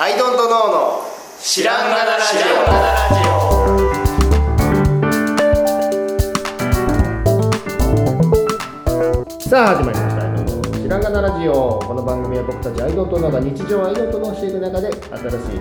[0.00, 1.02] アイドントノーの
[1.40, 2.40] 知らんがなラジオ。
[9.40, 10.22] さあ始まりました。
[10.22, 11.80] アイドントノーの知らんがなラジオ。
[11.80, 14.98] この番組は僕たちアイドントノーが日常をアイドントノーしていく中で新しい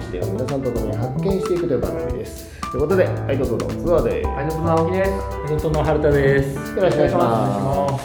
[0.03, 2.45] 視点を皆さんと共に発見していくという番組です。
[2.69, 4.23] ということでアイドントノーツアーで。
[4.37, 5.09] アイドントの青木です。
[5.09, 5.13] ア
[5.45, 6.53] イドントの春田です。
[6.77, 8.03] よろしくお願いしおます。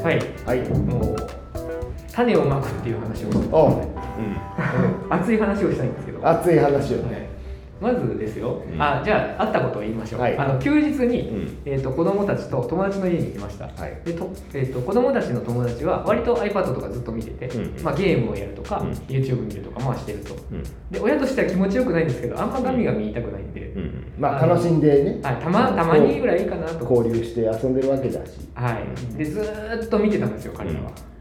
[0.00, 0.14] はい。
[0.18, 0.66] すはい。
[0.70, 1.16] もう
[2.10, 3.28] 種をまくっていう話を。
[3.52, 3.72] おう、
[5.10, 6.18] 熱い話をしたいんですけど。
[6.18, 7.32] うん、熱い話をね、はい。
[7.82, 8.80] まずですよ、うん。
[8.80, 10.38] あじゃあ会ったことを言いましょう、はい。
[10.38, 11.58] あの休日に、うん。
[11.64, 14.00] えー、と子供たちと友達の家に行きました、はい。
[14.04, 18.90] でとえー、と子供たちの友達は割と iPad とかずっと見てて、うんまあ、ゲームをやるとか、うん。
[18.90, 20.36] YouTube 見るとかまあしてると。
[20.52, 20.62] うん。
[20.92, 25.20] で親としては気持ちよくないんですけどあんまガミガミ言いたくないんで、うん、まあ楽しんでね。
[25.22, 26.88] はい、たまたまにぐらいいいかなと。
[26.88, 28.30] 交流して遊んでるわけだし。
[28.54, 31.11] はい、でずーっと見てたんですよ彼らは、うん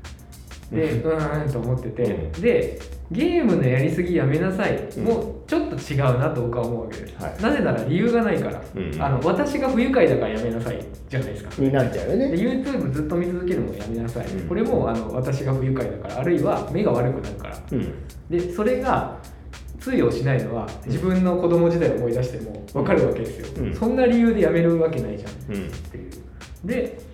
[0.72, 2.32] でうーんと思ってて、うん。
[2.42, 2.80] で
[3.12, 5.04] ゲームのやりすぎやめなさい、うん。
[5.04, 7.42] もうちょっと違うなと僕は思うわけです、はい。
[7.42, 10.80] なぜなら理由がないから、うんあの私が不愉快だからやめなさい
[11.10, 11.62] じゃないですか。
[11.62, 14.48] になっちゃうよでね YouTube ずっと見続けるのもやめなさい、うん。
[14.48, 17.58] これもあの私が不愉快だからあるいは目が悪くなるから。
[17.72, 17.94] うん。
[18.30, 19.18] でそれが
[19.80, 23.76] 通用しないのは自分の子供時代を思い出しても分かるわけですよ、うん。
[23.76, 25.56] そんな理由でやめるわけないじゃん。
[25.56, 25.68] うん。
[25.68, 26.12] っていう。
[26.64, 27.11] で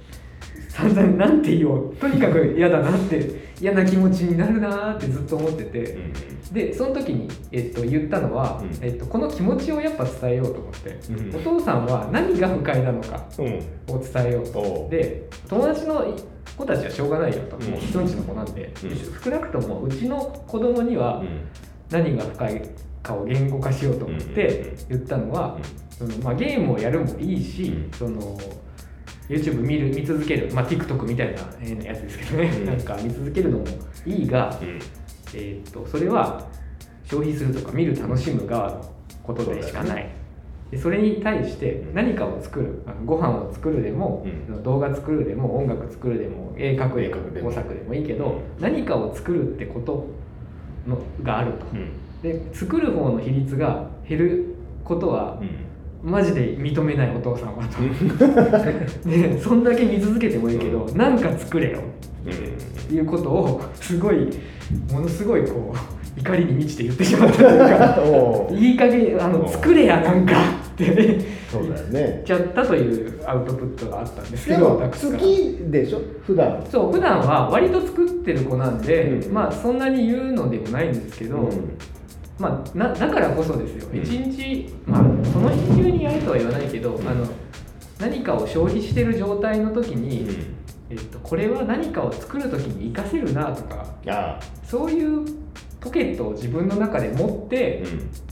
[0.67, 1.95] 散々なんて言おう。
[1.95, 5.97] とにかく嫌だなって嫌な気持ちになるなってずっと思ってて、
[6.51, 8.85] でその時に、えっと、言ったのは、うん。
[8.85, 11.35] えっと、この気持ちをやっぱ伝えようと思って、うん。
[11.35, 13.45] お父さんは何が不快なのかうん。
[13.95, 14.87] を伝えようと。
[14.89, 16.15] で友達の
[16.55, 17.71] 子たちはしょうがないよと、うん。
[17.71, 19.23] もう人んちの子なんで、うん。
[19.23, 21.23] 少なくともうちの子供には
[21.89, 22.61] 何が不快
[23.01, 25.57] かを言語化しようと思って言ったのは、
[25.97, 27.91] そのまあ、ゲームをやるもいいし、うん。
[27.91, 28.37] その
[29.29, 32.65] YouTube 見る見続ける、まあ、TikTok みたいな変なやつですけどね、うん。
[32.65, 33.65] なんか見続けるのも
[34.05, 34.79] いいが、うん。
[35.33, 36.47] えー、とそれは
[37.03, 40.09] 消費するとか見る楽しむ側のことでしかない。
[40.71, 44.63] でそれに対して何かを作るあのご飯を作るでも、うん。
[44.63, 47.49] 動画作るでも音楽作るでも絵描くでも絵描くでも。
[47.49, 48.61] 工作でもいいけど、うん。
[48.61, 50.07] 何かを作るってこと
[50.87, 51.91] のがあると、うん。
[52.21, 55.41] で作る方の比率が減ることは、
[56.03, 59.09] マジで認めないお父さんはと。
[59.09, 60.97] で そんだけ見続けてもいいけど、う。
[60.97, 61.79] なんか作れよ。
[61.79, 64.27] っていうことをすごい
[64.91, 65.73] ものすごいこ
[66.15, 69.43] う怒りに満ちて言ってしまったというか いい加減あのう。
[69.45, 70.33] ん作れやなんか
[70.73, 71.19] って
[71.51, 76.01] そうだよ言っねちゃったというアウトプットがあったんですけど好きでしょ？
[76.25, 76.61] 普段。
[76.69, 79.33] そう普段は割と作ってる子なんで、うん。
[79.33, 81.49] まあそんなに言うのでもないんですけど、うん
[82.39, 83.99] まあ、なだからこそですよ、うん。
[83.99, 87.27] 一日、まあ、その日中にやるとは言わないけど、あの
[87.99, 90.27] 何かを消費してる状態の時に、
[90.89, 94.39] えっと、これは何かを作る時に活かせるなとかあ。
[94.63, 95.25] そういう
[95.79, 97.83] ポケットを自分の中で持って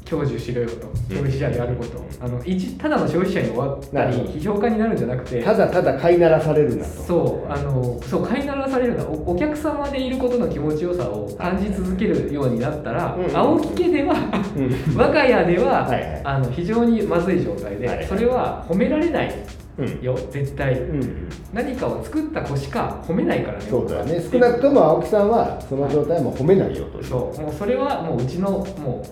[0.10, 1.98] 享受しろよと、消費者であること。
[1.98, 6.90] をあの一ただの消費者に終わったり批評家になるんじゃなくてただただ飼いならされるなと。
[6.90, 13.36] そうあのそう飼いならされるなおお客様でいることの気持ちよさを感じ続けるようになったら、うん。
[13.38, 14.14] 青木家では
[14.56, 14.72] うん。
[14.98, 15.90] 我が家では、
[16.24, 19.34] あの非常にまずい状態で、それは褒められない
[19.78, 20.02] うん。
[20.02, 23.66] よ絶対、うん何かを作った子しか褒めないからね。
[23.70, 24.22] そうだよね。
[24.32, 27.04] 少なくとも青木さんはその状態も褒めないよという。
[27.04, 27.42] そう。
[27.42, 29.04] もうそれはもううちのも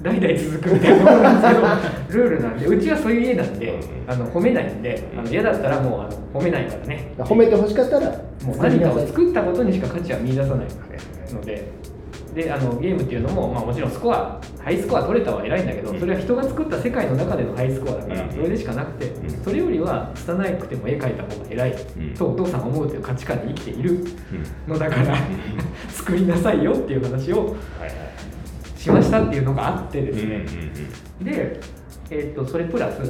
[0.00, 2.66] う代々続くみたいなものなんですけど ルールなんで。
[2.66, 6.10] うちはそういう家なんで、うんあの褒めないんであの嫌だったらもうあの
[6.40, 7.12] 褒めないからね。
[7.18, 8.08] 褒めてほしかったら。
[8.44, 10.66] もう何かを作ったことにしか価値は見出さない
[11.32, 11.70] ので
[12.34, 16.00] であのゲームっていうのも、まあ、もちろんスコアハイスコア取れたは偉いんだけどうん。
[16.00, 18.30] それは人が作った世界の中でのハイスコアだからうん。
[18.32, 19.30] それでしかなくてうん。
[19.44, 22.14] それよりは拙くても絵描いた方が偉いうん。
[22.14, 23.92] とお父さんは思うという価値観に生きている
[24.66, 24.72] うん。
[24.72, 25.16] のだから
[25.88, 27.54] 作りなさいよっていう話を
[28.76, 30.44] しましたっていうのがあってですうんね
[31.22, 31.60] で、
[32.10, 33.00] えー、とそれプラス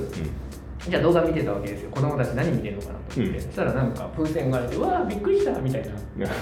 [0.89, 1.91] じゃあ動画見てたわけですよ。
[1.91, 3.41] 子供たち何見てるのかなと思って、うん。
[3.41, 5.89] そしたらなんか風船があれて「わあびっくりした」みたいな。
[5.89, 5.95] うん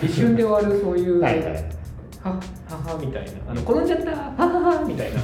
[0.04, 1.81] 一瞬で終わるそういうはいはい
[2.22, 2.38] は
[2.69, 3.31] ははみたいな。
[3.50, 4.10] あの転んじゃった。
[4.10, 5.21] はははみたいな。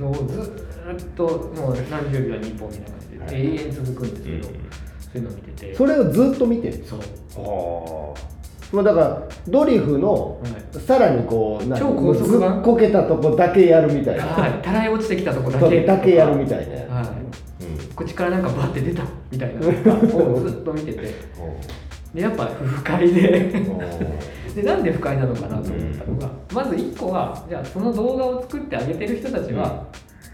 [0.00, 1.24] のをずーっと
[1.56, 4.54] もう何十秒に1本みたいな感じで永遠続くんですけど、うん。
[5.00, 5.74] そういうのを見てて。
[5.74, 6.84] それをずっと見てる。
[6.84, 7.00] そう。
[8.74, 10.80] ああだからドリフのはい。
[10.80, 11.78] さらにこう何？
[11.78, 12.54] 超高速版？
[12.54, 14.24] ずっこけたとこだけやるみたいな。
[14.24, 14.52] はい。
[14.62, 15.84] たらい落ちてきたとこだけ。
[15.84, 16.74] だけやるみたいな。
[16.94, 17.64] はい。
[17.64, 17.94] うん。
[17.94, 21.14] 口からなんかバッて出たみたいなのをずっと見てて。
[22.14, 23.52] でやっぱ不快で
[24.54, 29.86] でなんで不快なのかなと思ったのが、まず1個はじゃあその動画を作ってあげてる人たちは、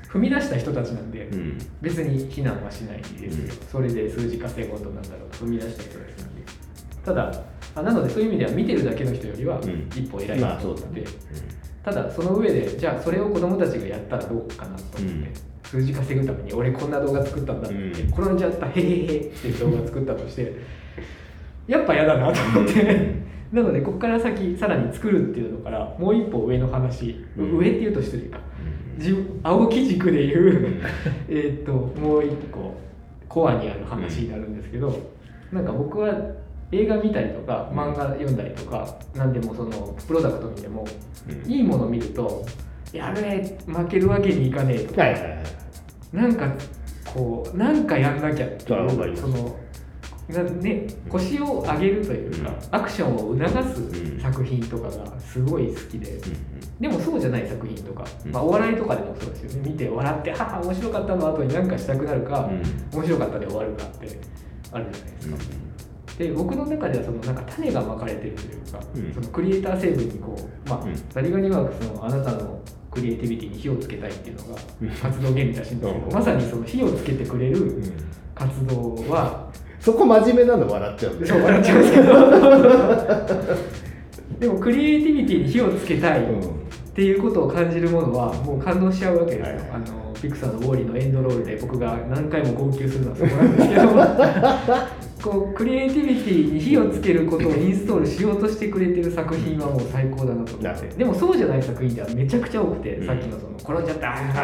[0.08, 1.58] 踏み出した人たちなんで、うん。
[1.82, 3.50] 別に非難はしないですよ、うん。
[3.70, 6.42] それで数字稼ごうとなんだろうと踏み出した人たちなんで。
[7.04, 7.42] ただ
[7.74, 9.88] あなのでそういう意味では見てるだけの人よりはうん。
[9.94, 11.00] 一歩偉いまあそうだね。
[11.00, 11.06] で
[11.84, 15.26] ただその上でじゃあそれを子供たちがやったらどうかなと思って、うん。
[15.64, 20.54] 数字稼ぐために俺こんな動画作ったんだって転んじゃったへへへっていう動画作ったとして
[21.66, 27.56] やっぱ嫌だなと思ってなのでここから先さらに作るっていうのからもう一歩上の話、うん。
[27.58, 28.40] 上っていうと失礼か。
[28.98, 30.80] 自分青木軸でいう
[31.28, 32.74] えーっともう一個
[33.28, 34.98] コアにある話になるんですけど、
[35.52, 36.14] なんか僕は
[36.72, 40.86] 映画見たりとか漫画読んだりとか何でもそのプロダクト見ても
[41.28, 41.50] うん。
[41.50, 42.44] いいもの見ると
[42.92, 45.36] やべえ負けるわけにいかねえとか、はいはいはい
[46.12, 46.50] なんか
[47.12, 49.50] こうなんかやんなきゃっていうそのな
[50.28, 56.20] ね腰を上げるというか、アクションを促す作品とかがすごい好きで、
[56.80, 58.32] でもそうじゃない作品とか、うん。
[58.32, 59.70] まあ、お笑いとかでもそうですよね。
[59.70, 62.50] 見て笑って「はは面白かった」の後に何かしたくなるか、
[62.92, 64.18] 面白かったで終わるかって
[64.72, 65.36] あるじゃないですか。
[66.18, 69.12] で僕の中ではそのなんか種がまかれてるというか、うん。
[69.12, 70.94] そのクリエイター成分にこうまあ、うん。
[71.10, 72.58] ザリガニワークスのあなたの
[72.90, 74.88] クリエイティビティに火をつけたいっていうのがうん。
[74.88, 76.08] 活動原理らしいんですけど、う。
[76.08, 77.82] んまさにその火をつけてくれる
[78.34, 79.50] 活動は、
[79.86, 82.10] そこ真面目なの笑っちゃうんでそう笑っちゃうんですけど。
[84.40, 86.26] でもクリエイティビティに火をつけたいっ
[86.92, 93.82] ていうことを感じるものはもう感動しちゃうわけですよ、はいはいあのピクサーの「ウォーリー」のエンドロールで僕が何回も号泣するのはそこなんですけど。
[95.22, 100.86] こうクリエイティビティに火をつけることをインストールしようとしてくれてる作品はもう最高だなと思って。
[100.96, 103.06] でもそうじゃない作品ではめちゃくちゃ多くて、うん。
[103.06, 104.40] さっきのその転んじゃったはいはいな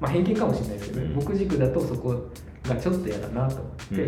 [0.00, 1.14] まあ偏見かもしれないですけど、うん。
[1.14, 2.26] 僕軸だとそこ
[2.68, 4.06] がちょっと嫌だなと思って、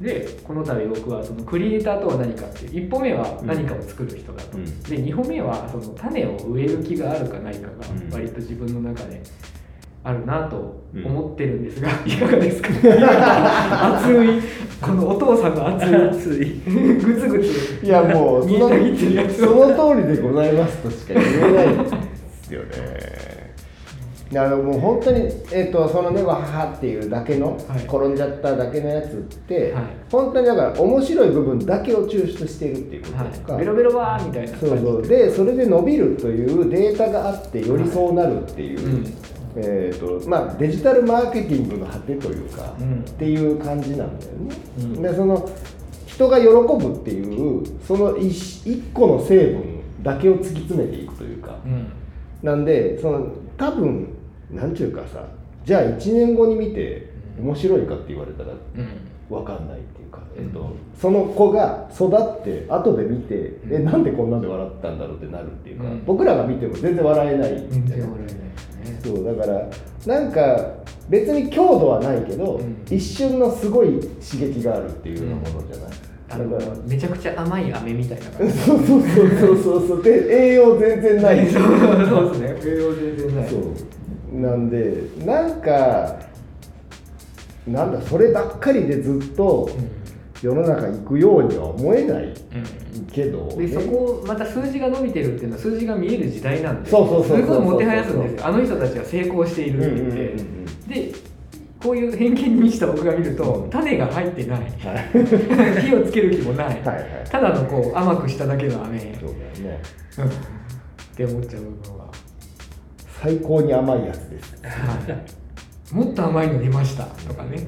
[0.00, 4.64] でこの度僕はそのクリエイターとは何かっていう一歩目は何かを作る人だと、うん。
[4.84, 8.10] で2歩目はその種を植える気があるかないかがうん。
[8.12, 9.20] 割と自分の中で
[10.02, 12.70] あるなと思ってるんですが、いかがですか？
[14.00, 14.40] 熱い。
[14.80, 15.94] このお父さんの熱い。
[15.94, 16.60] 熱い。
[17.04, 21.86] グツグツいやもうその通りでございますとしか言えないで
[22.42, 22.89] すよね。
[24.30, 27.84] いやあのもう本当に、えっとそのねわははっていうだけの、はい。
[27.84, 29.84] 転んじゃっただけのやつって、はい。
[30.08, 35.06] 本当にだから面白い部分だけを抽出しているっていうことですか、はい、ベロベロわーみたいなそうそう。
[35.08, 39.14] でそれで伸びるというデータがあってよりそうなるっていう、うん。
[39.56, 43.00] えーとまあ、デジタルマーケティングの果てというか、うん。
[43.00, 44.54] っていう感じなんだよね。
[44.78, 45.02] うん。
[45.02, 45.50] でその
[46.06, 48.30] 人が喜ぶっていうその一
[48.64, 51.92] 一個の成分だけを突き詰めていくというか、うん。
[52.44, 54.19] なんでその多分
[54.52, 55.24] なんていうかさ
[55.64, 59.10] じゃあ1年後に見て面白いかって言われたらうん。
[59.30, 60.44] 分かんないっていうか、うん。
[60.44, 63.74] えっと、その子が育って後で見て、うん。
[63.74, 66.04] えなんでこんなんで笑ったんだろうってなるっていうか、うん。
[66.04, 67.50] 僕らが見ても全然笑えない。
[67.70, 68.12] 全みたいなね。
[69.04, 69.68] そうだから
[70.06, 70.74] なんか
[71.08, 72.84] 別に強度はないけど、うん。
[72.90, 75.92] 一瞬のすごい刺激があるっていうようなものじゃない、
[76.30, 78.52] あのめちゃくちゃ甘い飴みたいな感じ。
[78.58, 79.88] そうそうそうそうそう。
[79.88, 81.46] そうで栄養全然ない。
[81.46, 83.48] そうそうですね栄養全然ない。
[83.48, 83.60] そう
[84.32, 86.16] なんでなんか
[87.66, 89.68] なんだそればっかりでずっと
[90.42, 92.34] 世の中行くようには思えない
[93.12, 98.46] けど、でそこまた数字が伸びてるっていうのは数字が見える時代なんでそうそうそうそうすごいもてはやすんですよ。
[98.46, 100.32] あの人たちは成功していうんうんるって。
[100.32, 101.30] うんうん言って、で
[101.82, 103.70] こういう偏見に満ちた僕が見ると、うん。
[103.70, 104.60] 種が入ってない。
[104.60, 104.70] はい。
[105.82, 107.24] 火をつける気もない、はいはい。
[107.30, 109.82] ただのこう甘くしただけの飴、うん、っそうだよね。
[111.16, 111.99] て思っちゃう部分は、
[113.22, 114.56] 最高に甘いやつです。
[114.62, 115.18] は
[115.92, 117.04] い、もっと甘いの出ました。
[117.04, 117.66] とかね、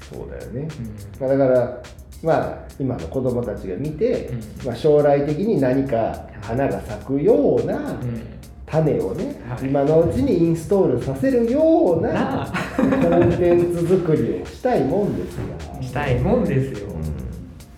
[0.00, 1.20] そうだよね、うん。
[1.20, 1.82] まあだから
[2.22, 4.66] まあ今の子供たちが見て、うん。
[4.66, 8.22] まあ、将来的に何か花が咲くようなうん。
[8.66, 9.66] 種をね、はい。
[9.66, 16.88] 今のうちにインストールさせるようなコンテンツ作りをしたいもんですが したいもんですよ、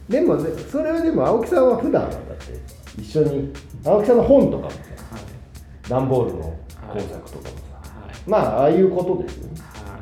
[0.09, 2.55] でもねそれはでも青木さんは普段はだって
[2.99, 3.53] 一緒に
[3.85, 4.71] 青木さんの本とかも
[5.89, 6.59] 段ボールの
[6.93, 8.15] 工作とかもさ、はい。
[8.27, 9.61] まあああいうことですよね。
[9.61, 9.99] は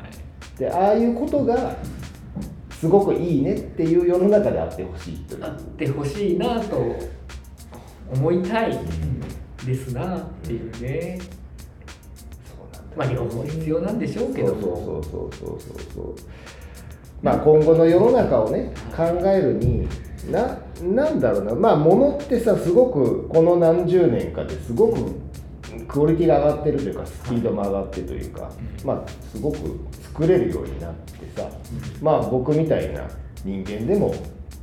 [0.55, 0.59] い。
[0.59, 1.75] でああいうことが
[2.71, 5.45] すごくいいねっていう世の中であってほしいという。
[5.45, 6.81] あってほしいなと
[8.13, 8.79] 思いたい
[9.65, 11.19] ですなっていうね、
[12.45, 14.49] そうまあ両方必要なんでしょうけど。
[14.49, 16.15] そうそうそうそうそうそうそう。
[17.23, 19.87] まあ今後の世の中をね考えるに
[20.29, 21.55] ななんだろうな。
[21.55, 24.99] まあ物ってさすごくこの何十年かですごく
[25.87, 28.51] クオリティが上がってるというかスピードも上がってというか、
[28.83, 29.57] まあすごく
[30.01, 31.49] 作れるようになってさ、
[32.01, 33.07] まあ僕みたいな
[33.43, 34.13] 人間でも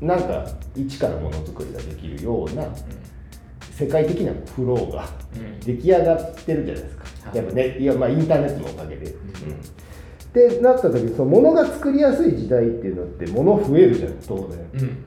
[0.00, 2.64] なんか一からものづくりができるような
[3.72, 5.60] 世界的なフローがうん。
[5.60, 7.36] 出来上がってるじゃないですか、はい。
[7.38, 9.16] やっぱねいやまあインターネットのおかげで、うん
[10.32, 15.04] ってなった時その物が作りやすい時代っていうのって物増えるじゃん当然、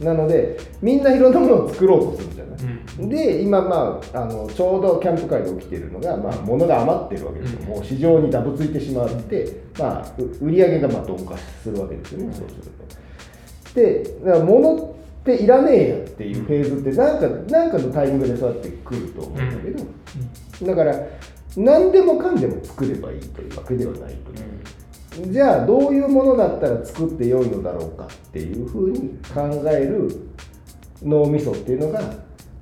[0.00, 0.06] うん。
[0.06, 2.58] なのでみんないろんなものを作ろうとするじゃない、
[3.00, 3.08] うん。
[3.08, 7.68] で今まああのちょうどキャンプ界で起きてるのが、まあ、物が余ってるわけですよ、うん。
[7.68, 12.62] もう市場にダブついてしまって、まあ、う売り上げがまあ鈍化するわけですよね、そうする
[13.72, 13.74] と。
[13.74, 19.70] でだから物っていらねえやっていうフェーズってなんかなんかのタイミングでそうやってくると思うんだけ
[20.62, 20.94] ど、だから
[21.56, 24.57] 何でもかんでも作ればいいというわけではないという。
[25.26, 30.08] じゃあどういうものだったら作ってよいのだろうかっていうふうに考える
[31.02, 32.00] 脳みそっていうのが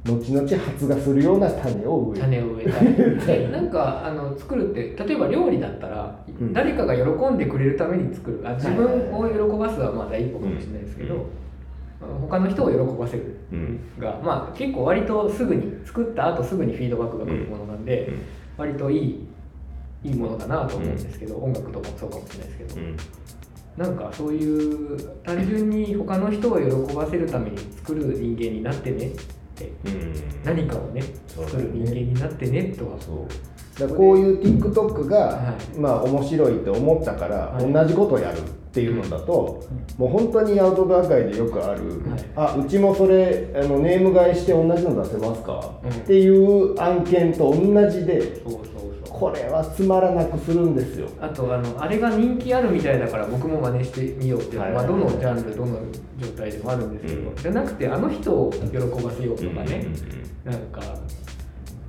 [0.04, 2.28] 後々発芽するような種を植える。
[2.28, 2.70] 種を植え
[3.18, 8.40] たいで なんかあの作るって例えば料理だったら、うん誰かが喜んでくれるために作る。
[8.44, 11.20] あ自分を喜ばすはまあ第一歩かもしれないですけど、うん。
[12.28, 13.80] 他の人を喜ばせるうん。
[13.98, 18.14] が、まあ、結構割とすぐに作った後すぐにフィードバックが来るものなんで、うん。
[18.58, 19.25] 割といい
[20.04, 22.96] いいものだなと思うんですけど、音楽とかもそうかもしれないですけど、うん。
[23.76, 29.10] なんかそういう単純に他の人を喜ばせるために作る人間になってねっ
[29.54, 29.72] て。
[29.84, 30.14] うん。
[30.44, 33.00] 何かをね作る人間になってねとは。
[33.00, 33.26] そう。
[33.78, 35.78] だこういう TikTok が、はい。
[35.78, 37.72] まあ面白いって思ったから、はい。
[37.72, 39.66] 同じことをやるっていうのだと、
[39.98, 42.24] もう本当にアウトドア界でよくある、はい。
[42.36, 45.90] あうちもそれあのネーム買いして同じの出せますか、うん。
[45.90, 48.75] っていう案件と同じでそう
[49.18, 51.08] これはつまらなくするんですよ。
[51.23, 54.75] あとあのあれが人気あるみたいだから僕も真似してみようっていうのは、はい。
[54.75, 55.78] まあ、どのジャンルどの
[56.18, 57.37] 状態でもあるんですけど、うん。
[57.37, 58.58] じゃなくてあの人を喜
[59.02, 59.87] ばせようとかね、
[60.44, 60.82] なんか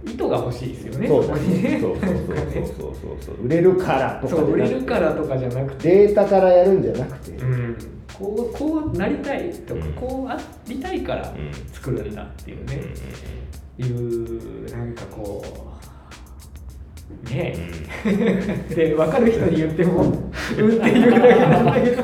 [0.06, 3.46] 意図が欲しいですよねそうそうそうそうそうそうそうそう。
[3.46, 7.78] 売れるからとかそう売れるからとかじゃなくて、データからやるんじゃなくて、うん、
[8.18, 9.94] こうこうなりたいとか、うん。
[9.94, 12.84] こうありたいからうん作るんだっていうね、
[13.78, 15.77] いうなんかこう
[17.30, 17.56] ね。
[18.06, 20.22] え、で分かる人に言っても うんっ
[20.58, 22.04] ていうだけなんだけど。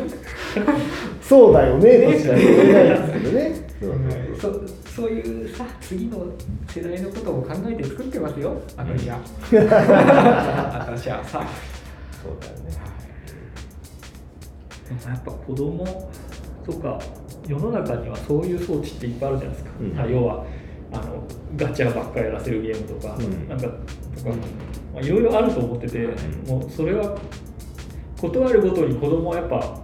[1.22, 3.64] そうだよねとしか言えないですけどね。
[4.40, 6.26] そうそそういうさ次の
[6.68, 8.56] 世代のことを考えて作ってますよ。
[8.78, 9.20] 私は。
[10.88, 11.44] 私はさ。
[12.22, 12.94] そうだよね。
[15.08, 16.12] やっぱ子供
[16.64, 17.00] とか
[17.48, 20.00] 世の中にはそういう装置っていっぱいあるじゃないですか、うん。
[20.00, 20.46] あ要は
[20.92, 21.24] あの
[21.56, 23.50] ガチャばっかりやらせるゲームとか、うん。
[23.50, 23.68] なんか
[24.24, 24.36] とか、
[24.94, 26.08] まあ、いろいろあると思ってて、
[26.48, 27.18] もうそれは
[28.20, 29.80] 断るごとに子供はやっぱ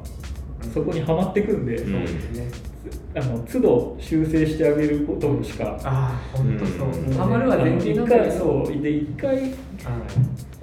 [0.73, 2.69] そこにはまってくんで、うですね。
[3.15, 7.13] あの都度修正してあげることしか、ああ本当そう、うん。
[7.13, 8.25] ハマるは前提なんだけど。
[8.25, 8.81] 一回そう。
[8.81, 9.49] で一回はい。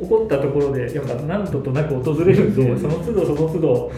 [0.03, 2.55] 起こったところでやっぱ何度となく訪れるん。
[2.55, 3.93] で、その都度その都度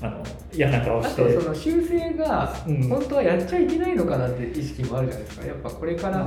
[0.00, 1.34] あの嫌な顔あして。
[1.34, 2.88] とその修正がうん。
[2.88, 5.46] 本当はやっちゃいけないのかなって意識もあるじゃないですか。
[5.46, 6.26] やっぱこれから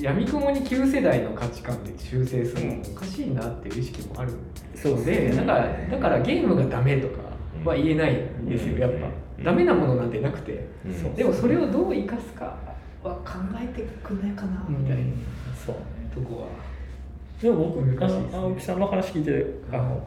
[0.00, 4.32] 闇雲に旧世代の価値観で修正するのもおかしいなっていう意識もある
[4.74, 7.26] そうのでだからだからゲームがダメとか
[7.64, 9.08] は言えないんですよやっぱ。
[9.42, 10.66] ダメなものなんてなくて。
[10.84, 10.88] う。
[10.88, 12.56] んでもそれをどう生かすか
[13.02, 15.02] は考えてくんないかなみたいな。
[15.64, 15.76] そう。
[16.14, 16.46] とこは。
[17.40, 20.06] でも僕あ難しいですねの青木さんの話聞いてあの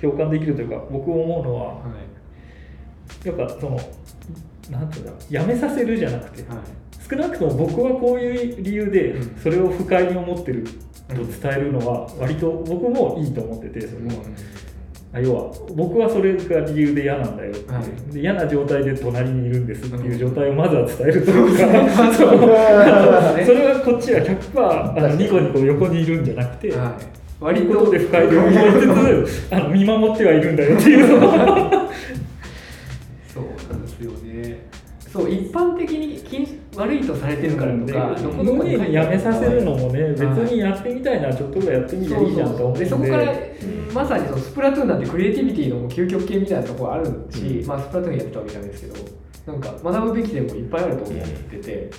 [0.00, 1.80] 共感できるというか僕思うのはは
[3.24, 3.26] い。
[3.26, 3.78] やっぱその
[4.70, 6.58] なんていうんだろうやめさせるじゃなくてはい
[7.10, 9.36] 少なくとも僕はこういう理由でうん。
[9.42, 10.64] それを不快に思ってる
[11.08, 14.10] と伝えるのは割と僕もいいと思っててその
[15.12, 18.12] あ要は僕はそれが理由で嫌なんだよってはい。
[18.12, 22.46] で嫌な状態で隣にいるんですっていう状態をまずは伝えるというか、そうその
[23.34, 27.02] ねそれはこっちは100%あのニコニコ横にいるんじゃなくて、はい。
[27.40, 27.86] と割と。
[27.86, 28.52] とで不快に思い
[29.26, 31.79] つつあの見守ってはいるんだよっていう
[35.12, 38.14] そう一般的に禁止悪いとされてるからとか
[38.44, 42.70] どこにやめさせるのもね、はい別にやってみたいなちょっとぐらいやってみりゃいいじゃんと思う。
[42.70, 43.34] んででそこから
[43.92, 47.66] まさにそのスプラトゥーンなんてクリエイティビティの究極系みたいなところあるし、うん。
[47.66, 51.90] まあ、スプラトゥーンやってたわけじゃないですけどなんか学ぶべきでもいっぱいあると思ってて、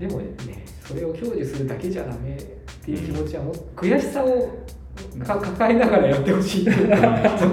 [0.00, 2.38] でもねそれを享受するだけじゃダメっ
[2.84, 4.48] ていう気持ちはもう悔しさを
[5.24, 6.96] か抱えながらやってほしいっていうか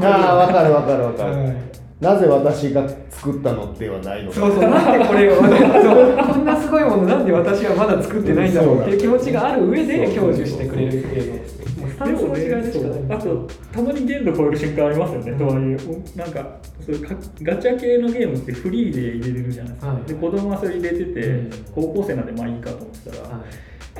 [0.09, 4.39] ああわかるわかるわかる、はいなぜ私が作ったのではないのか。
[4.39, 11.37] そうそう、なんでこれを、そうこんなすごいもの、なんで私はまだ作ってないんだろうっていう気持ちがある上で享受してくれるっていうの、
[11.81, 13.17] もうスタンスの違いでしかない。
[13.17, 20.03] あとたまに限度超える瞬間ありますよね、とはいえなんかそうかガチャ系のゲームってフリーで入れれるじゃないですか、はい。
[20.03, 21.49] で子供はそれ入れてて、うん。
[21.75, 23.43] 高校生なんでまあいいかと思ってたら、は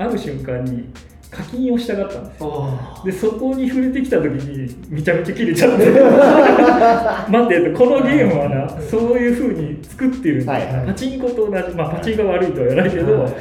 [0.07, 0.09] い。
[0.13, 0.89] 会う瞬間に
[1.31, 5.86] 課金をしたかったんですでそこに触れてきた時にめちゃめちゃ切れちゃって。
[7.29, 10.86] 待ってこのゲームはなそういうふうに作ってるんだ、はいはい。
[10.88, 13.33] パチンコと同じまあパチンコが悪いとは言わないけど、はい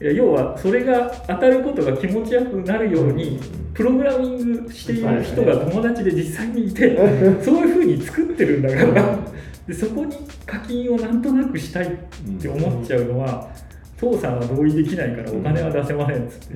[0.00, 3.40] 要はそれが当たることが気持ちよくなるように
[3.72, 6.96] プログラミングしている人が友達で実際にいて
[7.40, 9.18] そういうふうに作ってるんだから。
[9.66, 10.14] でそこに
[10.44, 11.90] 課金をなんとなくしたいっ
[12.38, 13.48] て思っちゃうのは
[13.96, 16.54] 父さんは同意できないからお金は出せませんっつって。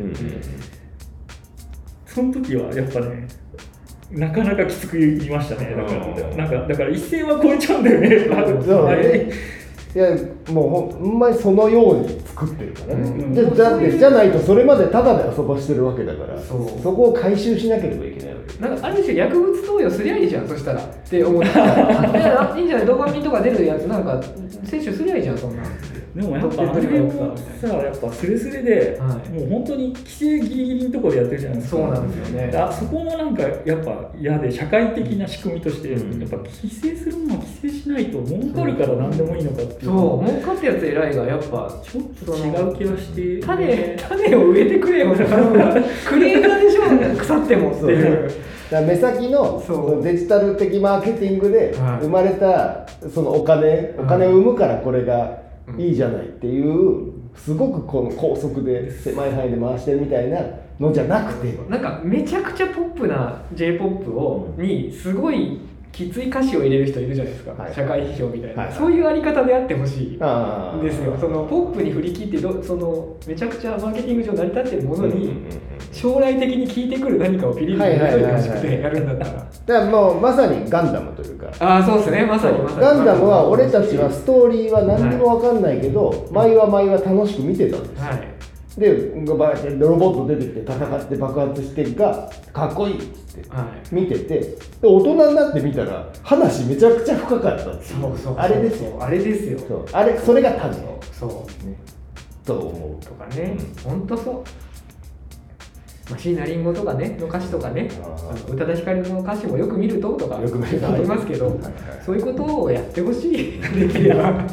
[2.07, 3.29] その時はやっぱね
[4.11, 5.75] なかなかきつく言いましたね。
[5.77, 8.09] だからなんかだから一線は超えちゃうんだよね。
[9.95, 9.99] い。
[9.99, 10.17] や
[10.53, 13.35] もうほんまにそのように作ってるからね、うん。
[13.35, 21.61] でだってじゃないとそれまでタダで遊ばしてるわけだからそこを回収しなければいけないなんかある種薬物投与すりゃいいじゃんそしたらって思ってた。
[21.65, 24.21] いやいいんじゃないドーパミンとか出るやつなんか
[24.65, 25.63] 摂取すりゃいいじゃんそんな。
[25.63, 25.67] ん
[26.15, 27.37] でもやっぱあれも。
[27.61, 29.29] さやっぱスレスレで、はい。
[29.31, 31.77] もう本当に規制ギリギリのところでやってるじゃないですか。
[31.77, 32.59] そうなんですよね。
[32.59, 36.21] あそこもなんかやっぱ嫌で社会的な仕組みとして、うん。
[36.21, 39.85] やっぱ規制するのは規制しないと儲かるから何でもいいのかっていう。
[39.85, 43.47] そう儲かったやつ偉いがやっぱちょっと違う気がして。
[43.47, 45.15] 種種を植えてくれよ
[46.07, 46.83] クリエイターでしょ
[47.17, 47.71] 腐っても。
[47.71, 48.31] っていう
[48.71, 49.63] だ目先の
[50.03, 52.01] デジタル的マーケティングではい。
[52.01, 55.39] 生まれたそのお金お金を生むからこれが
[55.79, 60.41] いいじゃないっていうすごくこの高速で狭い範囲で回してるみたいな
[60.81, 61.59] のじゃなくて。
[61.69, 65.61] なんかめちゃくちゃポップな j p o p をにすごい
[65.93, 67.75] きつい歌詞を入れる人いるじゃないですか、はい。
[67.75, 68.73] 社会批評みたいな、はい。
[68.73, 70.19] そういうあり方であってほしい。
[70.83, 71.17] ですよ。
[71.19, 75.33] そのポップに振り切ってどそのめちゃくちゃマーケティング上成り立ってるものに、
[75.93, 79.31] 将来的に聞いてくる何かをピリリと入れといてほしくてやるんだったら。
[79.33, 81.51] だからもうまさにガンダムというか。
[81.59, 82.27] ああそうですね。
[82.27, 82.81] まさにまさに。
[82.81, 88.05] ガンダムは俺たちはストーリーは何にも分かんないけど、毎は毎は楽しく見てたんですよ。
[88.05, 88.29] はい。
[88.79, 93.95] でロボット出てきて戦って爆発してがかっこいいっつってはい。
[93.95, 97.81] 見ててで大人になってみたら話めちゃくちゃ深かったそう
[98.17, 98.97] そうあれですよ。
[99.01, 99.85] あれですよ。
[99.93, 100.79] あれそれがタジ
[101.11, 102.47] そう。
[102.47, 104.45] と思とかね、ほんとそう。
[106.11, 107.91] まあ、椎名林檎とかねの歌詞とかね
[108.51, 110.91] 宇多田ヒカルの歌詞もよく見るととかよく見ると。
[110.91, 111.73] ありますけど、はいはい
[112.05, 114.47] そういうことをやってほしいできれば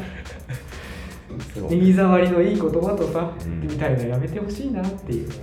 [1.70, 3.60] 耳障りのいい言葉とさ、うん。
[3.62, 5.28] みたいなのやめてほしいなっていう。
[5.28, 5.34] ね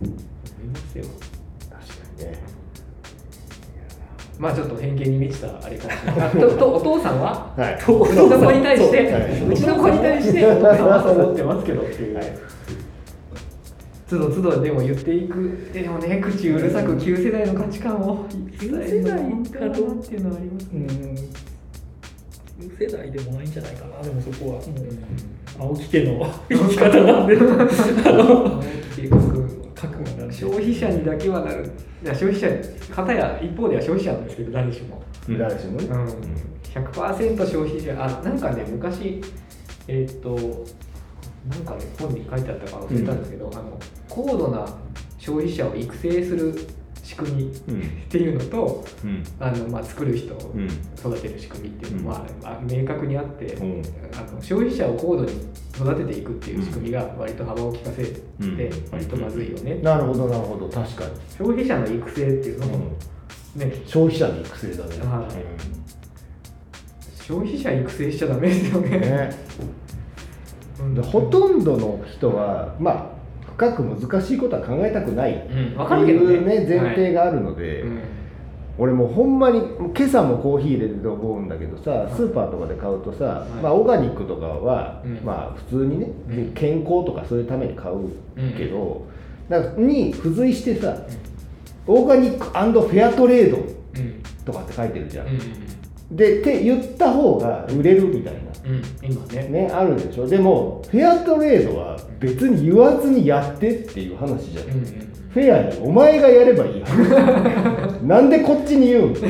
[0.00, 1.04] 思いますよ。
[1.68, 2.38] 確かにね。
[4.38, 5.88] まあちょっと偏見に満ちたあれか
[6.34, 7.52] も ととお父さんは？
[7.58, 7.74] はい。
[7.74, 9.12] うちの子に対して
[9.50, 9.54] う。
[9.54, 12.26] ちの子に対してお父さんはそう思ってますけどっていう、はい
[14.08, 15.70] 都度都度でも言っていく。
[15.72, 18.26] でもね口うるさく旧世代の価値観を
[18.58, 21.28] 旧世代かどうっていうのはありますうんね、
[22.78, 24.02] 世代でもないんじゃないかな。
[24.02, 24.62] でもそこはもう
[25.58, 27.38] 青木家の生き方なんで。
[30.38, 31.70] 消費者にだけはなる。
[32.02, 32.48] いや消費者
[32.94, 35.86] 片や一方では消費者なんですけど誰しも、誰しもね。
[35.86, 36.06] うん、
[36.62, 38.04] 100%消費者。
[38.04, 39.20] あなんかね昔
[39.88, 40.64] えーっと
[41.48, 44.66] なんかね本に書いてあったか忘れたんですけど、あの高度な
[45.18, 46.54] 消費者を育成する
[47.02, 47.80] 仕組みうん。
[47.80, 49.24] っていうのとうん。
[49.40, 50.66] あの、まあ、作る人をうん。
[50.66, 53.82] 育てる仕組みっていうのは、まあ、明確にあって、うん。
[54.14, 55.32] あの消費者を高度に
[55.74, 58.58] 育てていくっていう仕組みが割と幅を利かせてうん。
[58.92, 60.68] 割とまずいよね、なるほどなるほど。
[60.68, 62.78] 確かに、消費者の育成っていうのも、
[63.56, 63.72] ね。
[63.86, 65.32] 消費者の育成だね、はい。
[67.22, 68.90] 消費者育成しちゃダメですよね。
[68.90, 69.30] ね。
[69.60, 69.88] うん
[70.94, 73.18] でほとんどの人はまあ
[73.56, 75.34] 深く難しいことは考えたくない。
[75.34, 75.52] って。
[76.12, 78.00] いうね前提があるので、うん。
[78.78, 83.50] 俺もうほんまに今朝もコーヒー入れてて思うんだけどさスーパーとかで買うとさ、い。
[83.60, 85.20] まあ、オーガニックとかは、うん。
[85.24, 86.52] まあ普通にね、うん。
[86.54, 88.08] 健康とかそういうために買う
[88.56, 89.04] けど、
[89.48, 90.96] なんかに付随してさ、
[91.88, 93.60] オーガニックフェアトレードう
[94.00, 94.22] ん。
[94.44, 95.26] とかって書いてるじゃん。
[96.12, 99.48] でって言った方が売れるみたいなうん今ね。
[99.48, 100.26] ねあるでしょ？
[100.26, 104.84] でもフェアトレードは別に言わずにやってっていう話じゃん、うんうん。
[105.30, 106.82] フェアにお前がやればいい。
[106.84, 109.14] 話 なんでこっちに言うん？
[109.14, 109.20] フ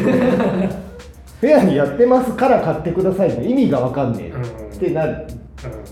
[1.46, 4.74] ェアにやってますから買ってくださいの意味が分かんねえ。
[4.76, 5.26] ってなっ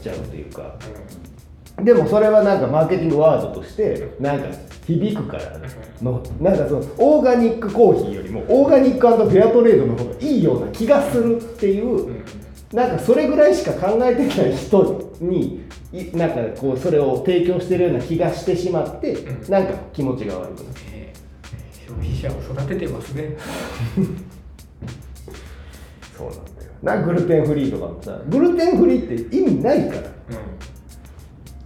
[0.02, 0.74] ちゃうというか。
[1.82, 4.46] でもそれはなんかマーケティングワードとしてなんか
[4.86, 5.42] 響くから。
[6.02, 12.22] のなんかそのオーガニックコーヒーよりもオーガニックフェアトレードの方がいいような気がするっていう
[12.76, 19.50] なんかそれぐらいしか考えてない人にいなんかこうそれを提供してるような気がしてしまって、うん。
[19.50, 23.34] なんか気持ちが悪くなるえー消費者を育ててますね。
[26.18, 28.20] そうなんだよなグルテンフリーとかもさ。
[28.28, 29.94] グルテンフリーって意味ないか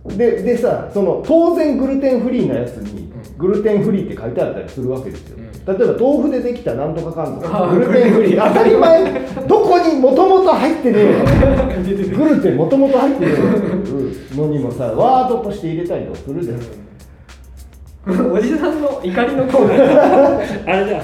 [0.06, 0.14] ら。
[0.14, 8.48] ででさその当然グルテンフリーなやつにグルテンフリーって書いてあったりするわけですよ、うん例えば豆腐でできたなんとかかんとかグルテンフリー。
[8.48, 9.20] 当たり前。
[9.46, 11.18] どこにもともと入ってねえよ。
[12.16, 20.64] グルテンもともと入ってねえのにもさワードとして入れたりとかするじゃん、 おじさんの怒りのコーナー。
[20.70, 21.02] あれじゃん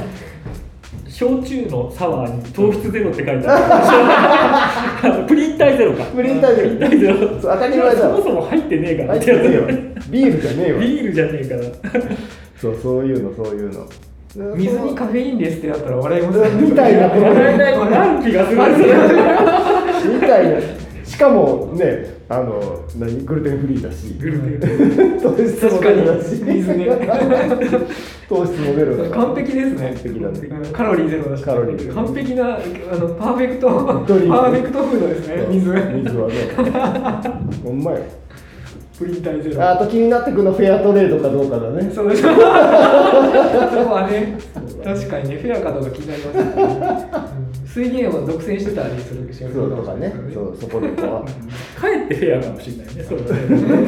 [1.08, 5.24] 焼酎のサワーに糖質ゼロって書いてある。
[5.28, 6.04] プリン体ゼロか。
[6.14, 6.90] プリン体ゼロ。
[6.90, 7.16] ゼロ。
[7.40, 8.00] 当たり前だ。
[8.02, 9.08] そもそも入ってねえから。
[9.14, 9.62] 入ってねえよ。
[10.10, 11.62] ビールじゃねえわビールじゃねえから。
[12.60, 13.86] そうそういうのそういうの
[14.56, 17.08] 水にカフェインですってなったら笑いますみたいな。
[17.08, 18.58] こと笑えないもなる気がする。
[20.14, 20.60] みたいな。
[21.04, 24.14] しかもねあの何グルテンフリーだし。
[24.20, 26.40] グルテン糖質もゼロだし。
[26.40, 26.86] 確かに水ね。
[28.28, 29.24] 糖質もゼロだから。
[29.24, 29.94] 完璧ですね。
[29.94, 31.42] 完璧だカロリーゼロだし。
[31.42, 31.94] カロリーゼロ。
[31.94, 35.70] 完璧なあのパーフェクト パーフェクトフードですね水。
[35.72, 36.34] 水はね。
[37.64, 37.98] ほんまよ
[38.98, 39.70] プリン体ゼロ。
[39.70, 41.90] あと気になってくるのフェアトレードかどうかだね。
[41.90, 42.08] そう。
[42.08, 44.38] で すそこはね。
[44.82, 46.44] 確かにねフェアかどうか気になりますね、
[47.62, 47.68] うん。
[47.68, 50.14] 水源を独占してたりするしそうとかね。
[50.32, 53.04] そうそこでこうかえってフェアかもしれないね。
[53.04, 53.26] それね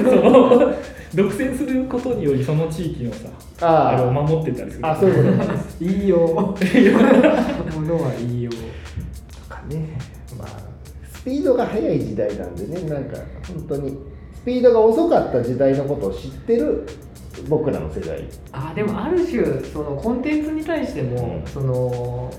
[0.05, 0.75] その
[1.15, 3.29] 独占することによりその地域のさ
[3.63, 3.99] あー。
[3.99, 4.87] あれを守ってたりする。
[4.87, 5.49] あそういうこと。
[5.49, 6.19] かいいよ。
[6.19, 6.55] も
[7.83, 8.51] のはいいよ。
[9.49, 9.99] とかね。
[10.39, 10.49] まあ
[11.11, 13.17] スピードが速い時代なんでねなんか
[13.47, 13.99] 本当に
[14.43, 16.87] スピードが遅かった時代のことを知ってる
[17.49, 18.25] 僕らの世代。
[18.53, 21.51] あでもある種そのコンテンツに対しても、うん。
[21.51, 22.33] その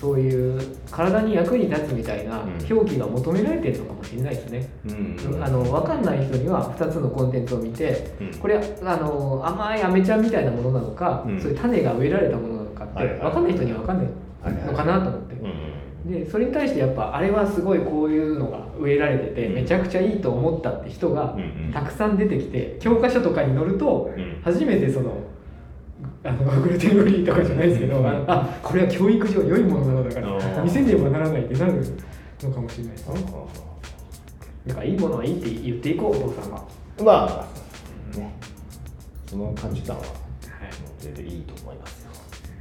[0.00, 2.76] そういう体に役に立つみたいなうん。
[2.76, 5.42] 表記が求められてるのかもしれないですね、うん。
[5.42, 8.34] あの分かんない人には2つのコンテンツを見て、うん。
[8.34, 11.40] これあの甘いアメちゃんみたいなものなのか、うん。
[11.40, 14.06] そういう種が植えられたものなのかって、はいはい分かんない人には分かんない
[14.66, 15.21] のかなと思っ
[16.04, 19.54] でそれに対してやっぱあれはすごいこういうのが植えられてて、うん。
[19.54, 21.36] めちゃくちゃいいと思ったって人が
[21.72, 24.40] たくさん出てきて教科書とかに載るとうん。
[24.42, 25.12] 初めてその
[26.24, 28.06] あのグルテンフリーとかじゃないですけど、うん。
[28.06, 31.74] ああこれは教育上良いものなのだから見せねばならないってなる
[32.42, 33.14] のかもしれないですね
[34.66, 36.66] だからいいものはいいって言っていこうお父さんは、は
[37.04, 37.48] ま
[38.14, 38.34] あね
[39.26, 40.04] その価値観は
[40.98, 42.01] 全然いいと思います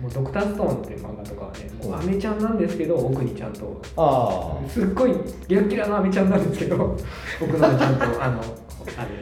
[0.01, 3.79] もうドクターストーンっていう漫画とかはねもうアメちゃんなんですけど奥にちゃんと。
[3.95, 5.13] あすっごい
[5.47, 6.77] ギラッギラのアメちゃんなんですけど
[7.39, 8.41] 僕のはちゃんとあのあの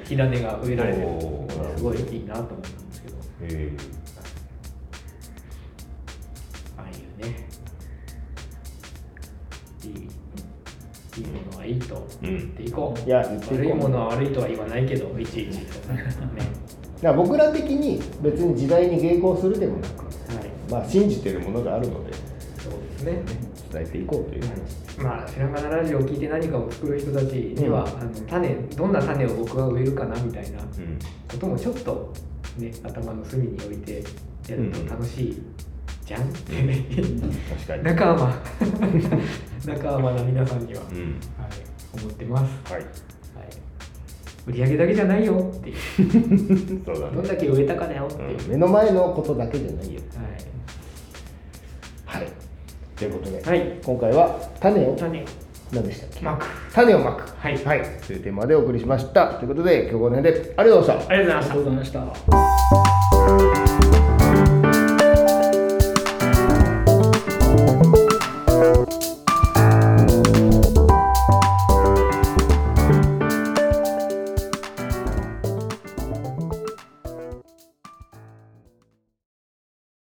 [0.06, 1.08] 火種が植えられてる。
[1.76, 3.15] すごいいいなと思ったんですけど。
[3.42, 3.72] へ
[6.78, 7.48] ああいうね。
[9.84, 9.92] いい
[11.22, 13.58] いいものはいいと言っていこう、いや言っていこう。
[13.58, 15.58] 悪いものは悪いとは言わないけどいちいち。
[15.58, 15.65] ね
[17.02, 20.09] だから僕ら的に別に時代に迎合するでもなくはい
[20.69, 22.13] まあ信じてるものがあるので
[22.60, 23.23] そうですね。
[23.71, 24.41] 伝えていこうという。
[24.43, 27.88] 話まあひらがなラジオを聞いて何かを作る人たちには、うん。
[27.88, 30.99] あの種どんな種を僕は植えるかなみたいなうん。
[31.29, 32.13] こともちょっと
[32.58, 34.03] ね頭の隅に置いて
[34.47, 35.41] やると楽しい
[36.05, 37.84] じゃん、確かに。
[37.84, 38.41] 仲間。
[39.65, 41.15] 仲間な皆さんには、はい、うん
[42.01, 42.82] 思ってます、はい。
[42.82, 42.91] はい、
[44.47, 45.75] 売り上げだけじゃないよっていう。
[46.84, 48.49] そうだどんだけ植えたかだよっていう、うん。
[48.49, 50.01] 目の前のことだけじゃないよ。
[50.15, 50.59] ははい
[52.99, 55.19] ということで、い、はい、今回は種を種。
[55.21, 55.25] を
[55.71, 56.21] 何でしたっけ？
[56.25, 56.45] まく。
[56.73, 57.29] 種をまく。
[57.38, 57.63] はい。
[57.63, 59.35] はい、というテーマでお送りしました。
[59.35, 60.53] ということで今日はこの辺で。
[60.57, 61.13] ありがとうございました。
[61.13, 62.88] ありがとうございました